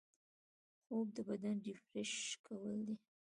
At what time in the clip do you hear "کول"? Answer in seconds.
2.45-2.77